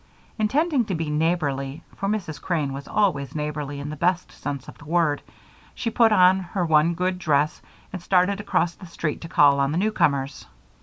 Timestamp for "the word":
4.79-5.21